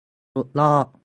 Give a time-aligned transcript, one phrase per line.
[0.35, 0.85] สุดยอด!